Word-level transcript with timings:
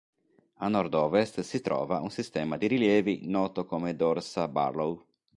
A 0.55 0.67
nord-ovest 0.67 1.41
si 1.41 1.61
trova 1.61 1.99
un 2.01 2.09
sistema 2.09 2.57
di 2.57 2.65
rilievi 2.65 3.29
noto 3.29 3.67
come 3.67 3.95
Dorsa 3.95 4.47
Barlow. 4.47 5.05